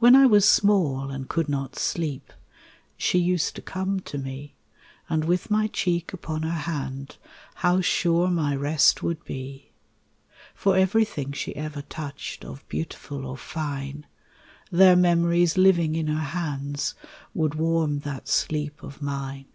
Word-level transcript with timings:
When 0.00 0.16
I 0.16 0.26
was 0.26 0.44
small 0.44 1.10
and 1.12 1.28
could 1.28 1.48
not 1.48 1.76
sleep, 1.78 2.32
She 2.96 3.18
used 3.20 3.54
to 3.54 3.62
come 3.62 4.00
to 4.00 4.18
me, 4.18 4.56
And 5.08 5.24
with 5.24 5.52
my 5.52 5.68
cheek 5.68 6.12
upon 6.12 6.42
her 6.42 6.50
hand 6.50 7.16
How 7.62 7.80
sure 7.80 8.26
my 8.28 8.56
rest 8.56 9.04
would 9.04 9.24
be. 9.24 9.70
For 10.52 10.76
everything 10.76 11.30
she 11.30 11.54
ever 11.54 11.82
touched 11.82 12.44
Of 12.44 12.68
beautiful 12.68 13.24
or 13.24 13.36
fine, 13.36 14.04
Their 14.72 14.96
memories 14.96 15.56
living 15.56 15.94
in 15.94 16.08
her 16.08 16.34
hands 16.42 16.96
Would 17.32 17.54
warm 17.54 18.00
that 18.00 18.26
sleep 18.26 18.82
of 18.82 19.00
mine. 19.00 19.46